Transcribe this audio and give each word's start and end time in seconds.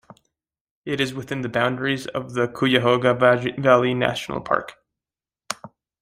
It 0.83 0.99
is 0.99 1.13
within 1.13 1.41
the 1.41 1.47
boundaries 1.47 2.07
of 2.07 2.33
the 2.33 2.47
Cuyahoga 2.47 3.13
Valley 3.13 3.93
National 3.93 4.41
Park. 4.41 4.79